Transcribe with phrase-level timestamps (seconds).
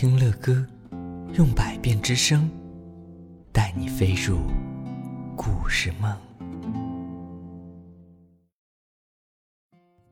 [0.00, 0.64] 听乐歌，
[1.34, 2.48] 用百变之声，
[3.52, 4.38] 带你飞入
[5.36, 6.29] 故事梦。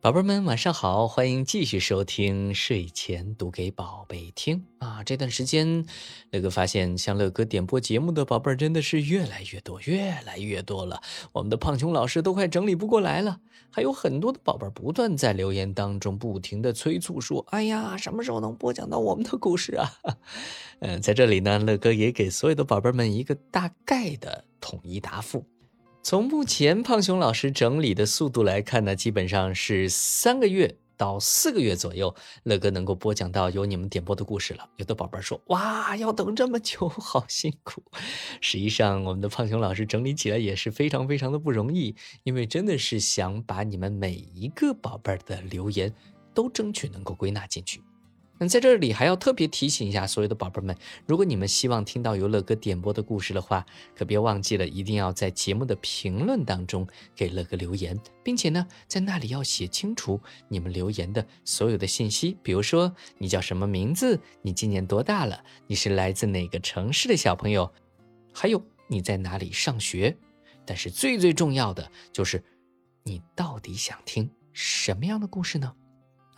[0.09, 1.07] 宝贝们，晚上好！
[1.07, 5.05] 欢迎继续收听睡前读给宝贝听啊！
[5.05, 5.85] 这段时间，
[6.31, 11.03] 乐哥发现向乐哥点播节目的宝贝真的是越来越多，越来越多了。
[11.33, 19.93] 我们的胖熊老师都快整理不过来了，还有很多的宝贝不断在留言当中不停的催促说：“哎呀，什么时候能播讲到我们的故事啊？”
[20.81, 25.45] 嗯，在这里呢，乐哥也给所有的宝贝们一个大概的统一答复。
[26.03, 34.67] 从目前胖熊老师整理的速度来看呢，基本上是三个月到四个月左右，乐哥能够播讲到有你们点播的故事了。
[34.77, 37.83] 有的宝贝说：“哇，要等这么久， 好辛苦。”
[38.41, 45.93] 实际上，我们的胖熊老师整理起来也是非常非常的不容易，因为真的是想把你们每一个宝贝的留言
[46.33, 47.83] 都争取能够归纳进去。
[48.39, 67.73] 那在这里还要特别提醒一下所有的宝贝们，如果你们希望听到由乐哥点播的故事的话，可别忘记了，一定要在节目的评论当中给乐哥留言，并且呢，在那里要写清楚你们留言的所有的信息，比如说你叫什么名字，你今年多大了，你是来自哪个城市的小朋友，
[68.33, 70.17] 还有你在哪里上学。
[70.65, 72.45] 但是最最重要的就是，
[73.03, 75.75] 你到底想听什么样的故事呢？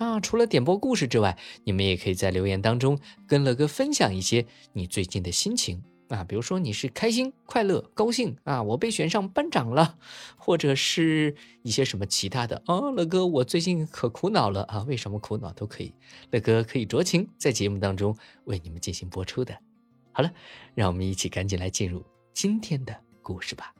[0.00, 2.98] 啊，除了点播故事之外，你们也可以在留言当中
[3.28, 9.98] 跟乐哥分享一些你最近的心情啊，比如说你是开心、快乐、高兴啊，我被选上班长了，
[10.38, 15.92] 或者是一些什么其他的啊，乐哥我最近可苦恼了啊，为什么苦恼都可以，
[16.30, 19.54] 乐哥可以酌情在节目当中为你们进行播出的。
[20.12, 20.32] 好了，
[20.74, 23.74] 让我们一起赶紧来进入今天的故事吧。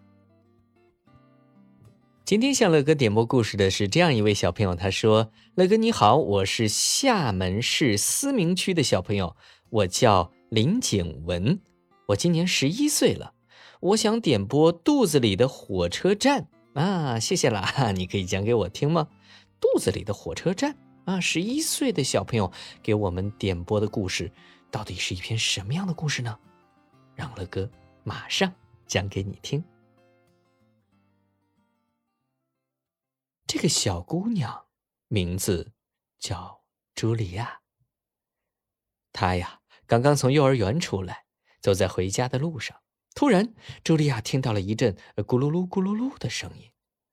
[2.31, 9.34] 今天向乐哥点播故事的是这样一位小朋友，他说：“乐哥你好，我是厦门市思明区的小朋友，
[9.69, 11.58] 我叫林景文，
[12.06, 13.34] 我今年十一岁了，
[13.81, 19.08] 我想点播肚子里的火车站啊，谢谢啦， 你可以讲给我听吗？
[19.61, 20.77] 肚子里的火车站
[21.07, 24.30] 啊，十一岁的小朋友给我们点播的故事，
[24.70, 26.39] 到底是一篇什么样的故事呢？
[27.17, 27.68] 让乐哥
[28.05, 28.52] 马上
[28.86, 29.61] 讲给你听。”
[33.52, 34.68] 这个小姑娘
[35.08, 35.72] 名字
[36.20, 36.62] 叫
[36.94, 37.62] 茱莉亚。
[39.12, 41.24] 她呀，刚刚从幼儿园出来，
[41.61, 42.80] 走在回家的路上，
[43.12, 43.52] 突然，
[43.83, 46.70] 茱莉亚听到了一阵咕噜噜、咕噜噜的声音。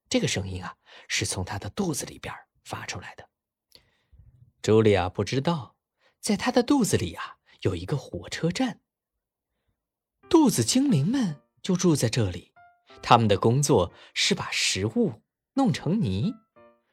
[0.10, 0.76] 这个声音啊，
[1.08, 2.32] 是从她的肚子里边
[2.64, 3.28] 发出来的。
[4.62, 5.76] 茱莉亚不知道，
[6.20, 8.82] 在她的肚子里啊，有一个火车站。
[10.30, 12.54] 肚子精灵们就住在这里，
[13.02, 15.24] 他们的工作是把食物。
[15.58, 16.36] 弄成泥，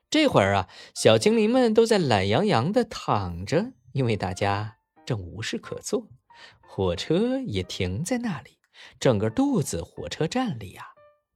[0.08, 6.08] 这会儿啊，小精灵们都在懒洋洋的躺着，因为大家正无事可做。
[6.62, 8.58] 火车也停在那里，
[8.98, 10.86] 整个肚子火车站里啊，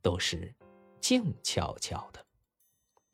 [0.00, 0.56] 都是
[1.02, 2.24] 静悄悄的。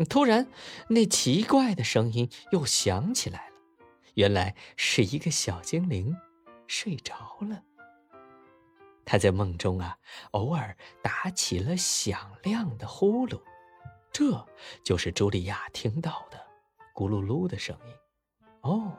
[0.05, 0.47] 突然，
[0.89, 3.57] 那奇怪的声音又响起来了，
[4.15, 6.17] 原来是一个小精灵
[6.69, 7.65] 睡着了。
[9.05, 9.99] 他在梦中啊，
[10.31, 13.43] 偶尔打起了响亮的呼噜。
[14.15, 14.47] 这
[14.85, 16.39] 就是茱莉亚听到的
[16.95, 17.93] “咕噜噜”的声音。
[18.61, 18.93] 哦，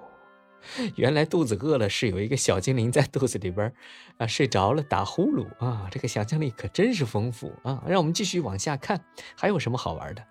[0.98, 3.74] 原来肚子饿了是有一个小精灵在肚子里边
[4.18, 5.88] 啊睡着了打呼噜啊！
[5.90, 7.82] 这个想象力可真是丰富啊！
[7.88, 9.06] 让我们继续往下看，
[9.38, 10.28] 还有什么好玩的？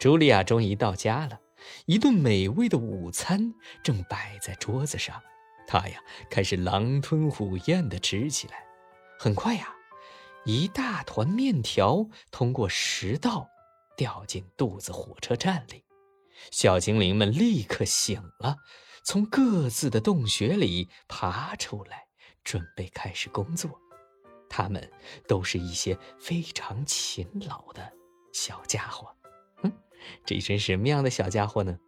[0.00, 1.38] 茱莉亚终于到家了，
[1.84, 3.52] 一顿美味的午餐
[3.82, 5.20] 正摆在桌子上，
[5.66, 6.00] 她呀
[6.30, 8.64] 开始狼吞虎咽地吃起来。
[9.18, 9.68] 很快呀，
[10.46, 13.50] 一大团面条通过食道。
[13.96, 15.84] 掉进肚子火车站里，
[16.50, 18.56] 小精灵们立刻醒了，
[19.04, 22.06] 从各自的洞穴里爬出来，
[22.42, 23.80] 准备开始工作。
[24.48, 24.90] 他们
[25.26, 27.92] 都是一些非常勤劳的
[28.32, 29.16] 小家伙。
[29.62, 29.72] 嗯，
[30.26, 31.78] 这一群什么样的小家伙呢？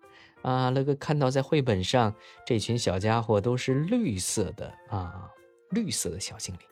[0.43, 2.15] 啊，乐哥看到在绘本上，
[2.47, 5.31] 这群小家伙都是绿色的啊，
[5.71, 6.67] 绿色的小精灵。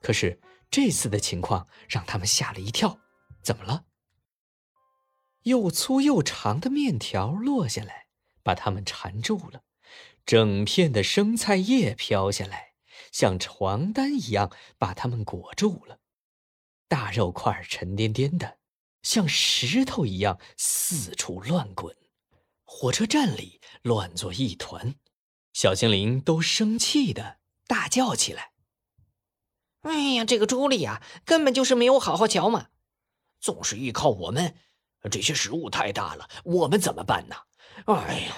[0.00, 0.40] 可是
[0.70, 2.98] 这次的情况让他们吓了一跳，
[3.42, 3.84] 怎么了？
[5.44, 8.06] 又粗又长的面条落下来，
[8.42, 9.60] 把它们缠住了；
[10.26, 12.74] 整片的生菜叶飘下来，
[13.10, 15.96] 像床单一样把它们裹住了；
[16.88, 18.58] 大肉块沉甸甸的，
[19.02, 21.96] 像石头一样四处乱滚。
[22.64, 24.94] 火车站里乱作一团，
[25.52, 28.52] 小精灵都生气的大叫起来
[29.82, 32.68] ：“哎呀，这个朱莉呀，根本就是没有好好瞧嘛，
[33.40, 34.54] 总是依靠我们。”
[35.08, 37.36] 这些食物太大了，我们怎么办呢？
[37.86, 38.36] 哎呀！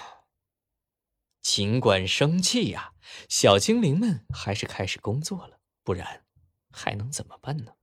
[1.41, 2.93] 尽管生气呀，
[3.29, 6.25] 小精灵们还是开始工作了，不然
[6.71, 7.75] 还能怎么办呢？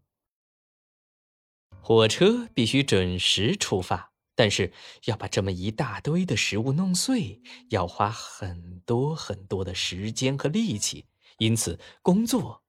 [1.81, 4.71] 火车必须准时出发，但是
[5.05, 11.07] 要把这么一大堆的食物弄碎，要花很多很多的时间和力气，
[11.39, 12.63] 因此工作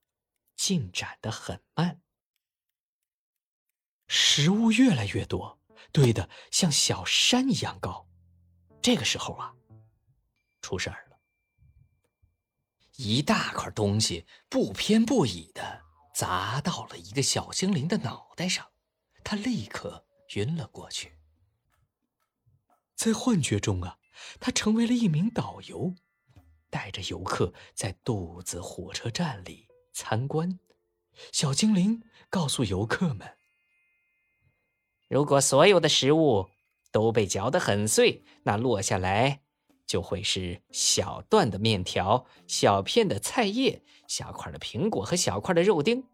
[0.56, 2.03] 进展的很慢。
[4.09, 5.60] 食物越来越多，
[5.93, 8.06] 堆得像小山一样高。
[8.82, 9.55] 这个时候啊，
[10.62, 11.19] 出事儿了。
[12.97, 15.82] 一大块东西不偏不倚的
[16.15, 18.67] 砸到了一个小精灵的脑袋上，
[19.25, 21.19] 他立刻晕了过去。
[22.94, 23.99] 在幻觉中啊，
[24.38, 25.94] 他成为了一名导游，
[26.69, 30.59] 带着游客在肚子火车站里参观。
[31.32, 33.40] 小精灵告诉游客们。
[35.11, 36.47] 如果所有的食物
[36.93, 39.41] 都被嚼得很碎，那落下来
[39.85, 46.05] 就会是小段的面条、小片的菜叶、小块的苹果和小块的肉丁。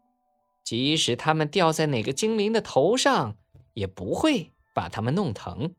[0.63, 3.37] 即使它们掉在哪个精灵的头上，
[3.75, 5.75] 也不会把它们弄疼。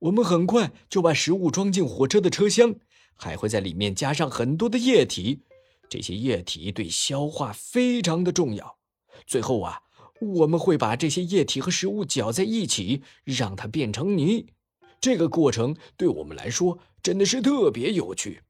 [0.00, 2.74] 我们很快就把食物装进火车的车厢，
[3.14, 5.44] 还会在里面加上很多的液体。
[5.88, 8.76] 这些液体对消化非常的重要。
[9.24, 9.82] 最后啊。
[10.20, 14.52] 我们会把这些液体和食物搅在一起，让它变成泥。
[15.00, 18.42] 这个过程对我们来说真的是特别有趣。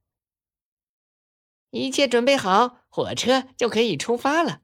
[1.70, 4.62] 一切准备好，火车就可以出发了。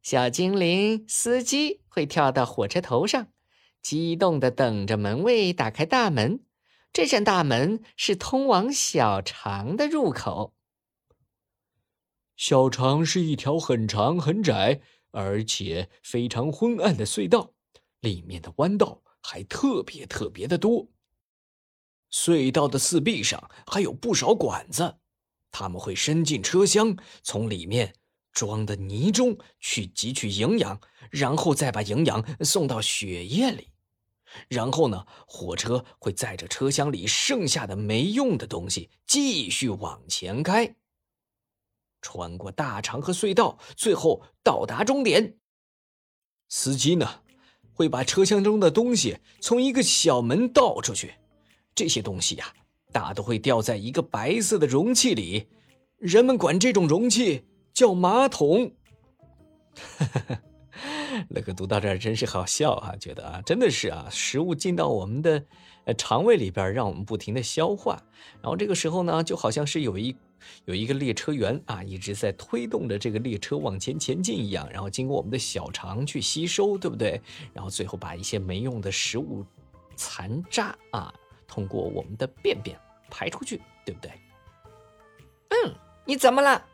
[0.00, 3.26] 小精灵司机会跳到火车头上，
[3.82, 6.44] 激动地等着门卫打开大门。
[6.92, 10.54] 这扇大门是通往小肠的入口。
[12.36, 14.80] 小肠是一条很长很窄。
[15.10, 17.52] 而且非常昏暗的隧道，
[18.00, 20.88] 里面的弯道还特别特别的多。
[22.10, 24.96] 隧道的四壁上还有不少管子，
[25.50, 27.94] 他们会伸进车厢，从里面
[28.32, 30.80] 装的泥中去汲取营养，
[31.10, 33.68] 然后再把营养送到血液里。
[34.48, 40.76] 然后呢，火车会载着车厢里剩下的没用的东西继续往前开。
[42.00, 45.36] 穿过大肠和隧道，最后到达终点。
[46.48, 47.22] 司机呢，
[47.72, 51.14] 会把车厢中的东西从一个小门倒出去。
[51.74, 52.52] 这些东西呀，
[52.92, 55.48] 大都会掉在一个白色的容器里，
[55.98, 58.72] 人们管这种容器叫马桶。
[61.28, 65.44] 那个读到这儿真是好笑啊，觉得啊，真的是啊，食物进到我们的
[65.96, 68.00] 肠胃里边，让我们不停的消化。
[68.42, 70.16] 然后这个时候呢，就好像是有一。
[70.66, 77.20] 有一个列车员啊，一直在推动着这个列车往前前进一样，然后经过我们的小肠去吸收，对不对？
[77.52, 79.44] 然后最后把一些没用的食物
[79.96, 81.12] 残渣啊，
[81.48, 82.78] 通过我们的便便
[83.10, 84.12] 排出去，对不对？
[85.48, 86.64] 嗯，你怎么了？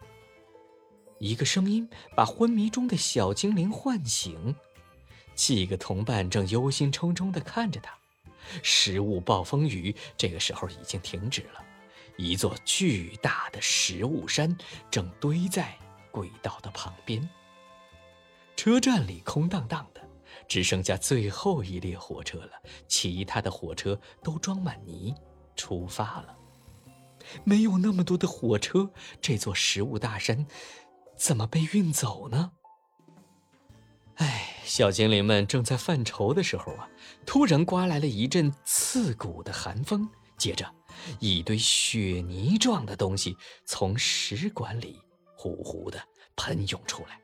[1.24, 4.54] 一个声音把昏迷中的小精灵唤醒，
[5.34, 7.96] 几个同伴正忧心忡忡地看着他。
[8.62, 11.64] 食物暴风雨这个时候已经停止了。
[12.18, 14.54] 一座巨大的食物山
[14.90, 15.74] 正堆在
[16.10, 17.26] 轨道的旁边。
[18.54, 20.06] 车站里空荡荡的，
[20.46, 22.50] 只剩下最后一列火车了。
[22.86, 25.14] 其他的火车都装满泥，
[25.56, 26.36] 出发了。
[27.44, 28.90] 没有那么多的火车，
[29.22, 30.46] 这座食物大山
[31.16, 32.52] 怎么被运走呢？
[34.16, 36.88] 哎，小精灵们正在犯愁的时候啊，
[37.26, 40.72] 突然刮来了一阵刺骨的寒风，接着。
[41.18, 45.00] 一堆雪泥状的东西从食管里
[45.36, 46.00] 呼呼的
[46.36, 47.20] 喷涌出来，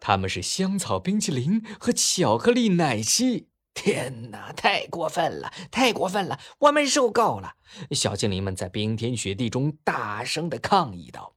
[0.00, 3.48] 它们是香草冰淇淋和巧克力奶昔。
[3.74, 6.40] 天哪，太过分了，太过分了！
[6.58, 7.54] 我们受够了！
[7.92, 11.34] 小精灵们在冰天雪地中大声的抗议道。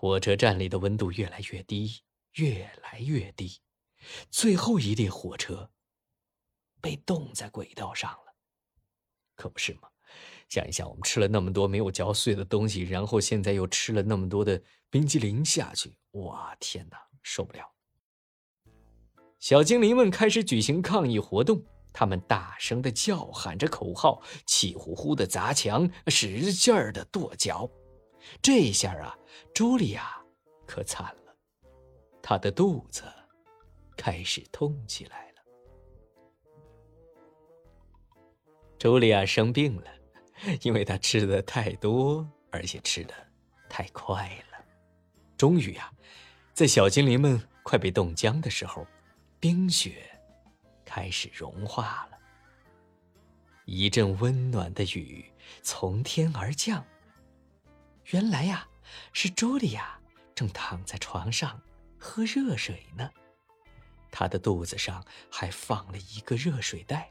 [0.00, 2.00] 火车站里的温度越来越低，
[2.36, 3.60] 越来越低，
[4.30, 5.70] 最后一列火车
[6.80, 8.34] 被冻在轨道上了，
[9.34, 9.90] 可不是吗？
[10.48, 17.70] 想一想，我们吃了那么多没有嚼碎的东西，然后现在又吃了那么多的冰激凌下去，哇，天哪，受不了！
[19.38, 27.70] 小精灵们开始举行抗议活动，他们大声的叫喊着口号，气呼呼的砸墙，使劲儿的跺脚。
[28.42, 29.16] 这下啊，
[29.54, 30.16] 茱莉亚
[30.66, 31.34] 可惨了，
[32.22, 33.02] 她的肚子
[33.96, 35.42] 开始痛起来了。
[38.78, 39.84] 茱莉亚生病了。
[40.62, 43.12] 因为她吃的太多，而且吃的
[43.68, 44.64] 太快了。
[45.36, 45.92] 终于呀，
[46.54, 48.86] 在小精灵们快被冻僵的时候，
[49.38, 50.10] 冰雪
[50.82, 52.18] 开始融化了。
[53.66, 56.82] 一阵温暖的雨从天而降。
[58.10, 58.66] 原来呀，
[59.12, 59.98] 是茱莉亚
[60.34, 61.60] 正躺在床上
[61.96, 63.08] 喝热水呢，
[64.10, 67.10] 她的肚子上还放了一个热水袋。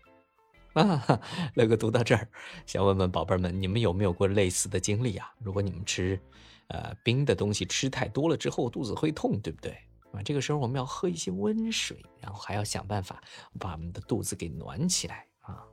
[0.74, 1.22] 啊，
[1.56, 2.28] 乐哥读到这儿，
[2.66, 5.34] 想问问宝贝们，你们有没有过类似的经历啊？
[5.40, 6.20] 如果你们吃，
[6.68, 9.72] 呃，冰的东西吃太多了之后，肚子会痛，对不对？
[10.12, 13.22] 啊，这个时候我们要喝一些温水，然后还要想办法
[13.58, 15.64] 把我们的肚子给暖起来啊。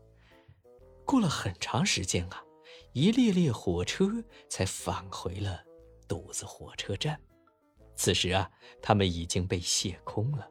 [1.05, 2.43] 过了很长时间啊，
[2.97, 5.63] 一列列火车才返回了
[6.09, 7.21] 肚子火车站。
[7.95, 8.51] 此时啊，
[8.81, 10.49] 他们已经被卸空了。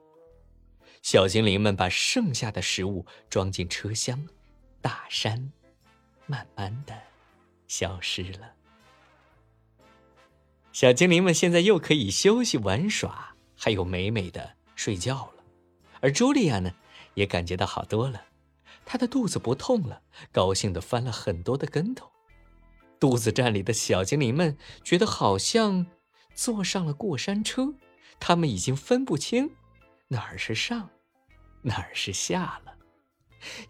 [1.02, 4.28] 小精灵们把剩下的食物装进车厢，
[4.80, 5.52] 大山
[6.28, 6.96] 慢慢的
[7.66, 8.54] 消失了。
[10.72, 15.44] 小精灵们现在又可以休息玩耍，还有美美的睡觉了。
[16.00, 16.72] 而茱莉亚呢，
[17.16, 18.24] 也感觉到好多了，
[18.86, 22.12] 她的肚子不痛了，高兴的翻了很多的跟头。
[23.00, 25.86] 肚子站里的小精灵们觉得好像
[26.34, 27.74] 坐上了过山车，
[28.20, 29.52] 他们已经分不清
[30.10, 30.90] 哪儿是上。
[31.62, 32.75] 哪儿是下了？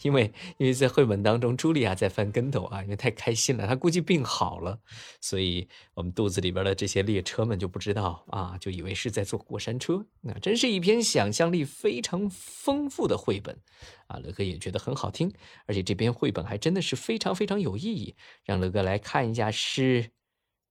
[0.01, 4.79] 因为因为在绘本当中，茱莉亚在翻跟头啊，因为太开心了，她估计病好了，
[5.21, 10.05] 所以我们肚子里边的这些列车们就不知道啊，就以为是在坐过山车。
[10.21, 13.59] 那真是一篇想象力非常丰富的绘本
[14.07, 14.17] 啊！
[14.19, 15.31] 乐哥也觉得很好听，
[15.65, 18.15] 而且这篇绘本还真的是非常非常有意义。
[18.43, 20.11] 让乐哥来看一下是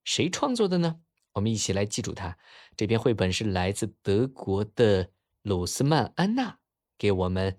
[0.05, 0.97] 谁创作的呢？
[1.33, 2.37] 我们一起来记住它。
[2.77, 5.11] 这篇绘本是来自德国的
[5.43, 6.59] 鲁斯曼安娜。
[6.97, 7.59] 给我们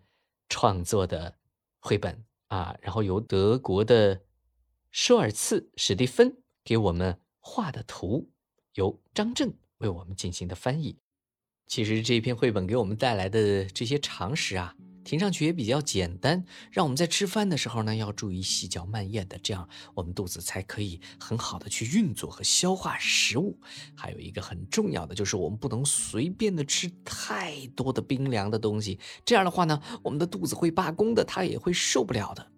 [0.49, 1.37] 创作的
[1.79, 4.21] 绘本啊，然后由德国的
[4.91, 8.29] 舒尔茨史蒂芬给我们画的图，
[8.73, 10.97] 由张震为我们进行的翻译。
[11.67, 14.75] 其实这篇绘本给我们带来的这些常识啊。
[15.05, 23.57] 听上去也比较简单，让我们在吃饭的时候呢，要注意细嚼慢咽的，这样我们肚子才可以很好的去运作和消化食物。
[23.95, 32.54] 还有一个很重要的就是，我们不能随便的吃太多的冰凉的东西，这样的话呢，我们的肚子会罢工的，它也会受不了的。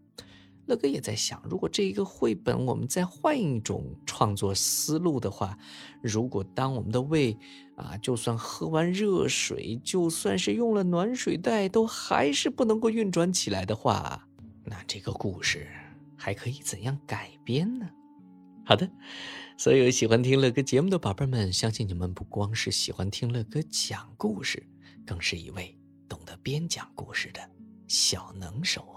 [0.68, 5.58] 乐哥也在想，如果这一个绘本我们再换一种创作思路的话，
[6.02, 7.38] 如果当我们的胃
[7.76, 14.28] 啊，就算喝完热水，就算是用了暖水袋，都还是不能够运转起来的话，
[14.66, 15.68] 那这个故事
[16.18, 17.90] 还可以怎样改编呢？
[18.66, 18.90] 好的，
[19.58, 24.62] 所有喜欢听乐哥节目的宝贝们，相信你们不光是喜欢听乐哥讲故事，
[25.06, 25.74] 更是一位
[26.10, 27.40] 懂得编讲故事的
[27.88, 28.97] 小能手。